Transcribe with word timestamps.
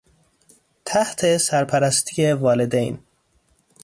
تحت 0.85 1.37
سرپرستی 1.37 2.33
والدین 2.33 2.97